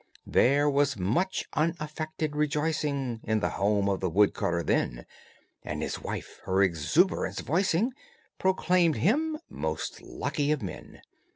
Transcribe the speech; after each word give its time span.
There 0.25 0.67
was 0.67 0.97
much 0.97 1.45
unaffected 1.53 2.35
rejoicing 2.35 3.19
In 3.23 3.39
the 3.39 3.49
home 3.51 3.87
of 3.87 3.99
the 3.99 4.09
woodcutter 4.09 4.63
then, 4.63 5.05
And 5.61 5.83
his 5.83 5.99
wife, 6.01 6.41
her 6.45 6.63
exuberance 6.63 7.41
voicing, 7.41 7.91
Proclaimed 8.39 8.95
him 8.95 9.37
most 9.47 10.01
lucky 10.01 10.51
of 10.51 10.63
men. 10.63 11.03